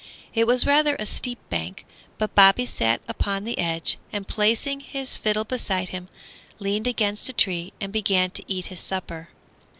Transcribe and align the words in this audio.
It 0.33 0.47
was 0.47 0.65
rather 0.65 0.95
a 0.97 1.05
steep 1.05 1.37
bank, 1.51 1.85
but 2.17 2.33
Bobby 2.33 2.65
sat 2.65 3.01
upon 3.07 3.43
the 3.43 3.59
edge, 3.59 3.99
and 4.11 4.27
placing 4.27 4.79
his 4.79 5.15
fiddle 5.15 5.43
beside 5.45 5.89
him, 5.89 6.07
leaned 6.57 6.87
against 6.87 7.29
a 7.29 7.33
tree 7.33 7.71
and 7.79 7.93
began 7.93 8.31
to 8.31 8.43
eat 8.47 8.65
his 8.65 8.79
supper. 8.79 9.29